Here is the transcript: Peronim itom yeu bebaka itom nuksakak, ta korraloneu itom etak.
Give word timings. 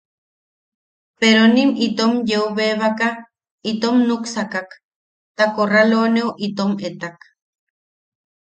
Peronim 1.19 1.69
itom 1.87 2.13
yeu 2.29 2.45
bebaka 2.57 3.09
itom 3.71 3.95
nuksakak, 4.07 4.69
ta 5.35 5.43
korraloneu 5.55 6.29
itom 6.47 6.71
etak. 6.89 7.17